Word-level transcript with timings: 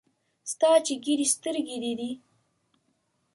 ستا 0.51 0.71
چي 0.85 0.93
ژېري 1.03 1.27
سترګي 1.35 1.77
دې 1.83 1.93
دي. 1.99 2.11